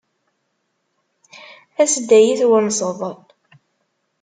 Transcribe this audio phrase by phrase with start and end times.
[1.81, 2.99] As-d ad iyi-twennseḍ.